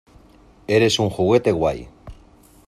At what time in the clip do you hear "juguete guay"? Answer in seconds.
1.11-1.87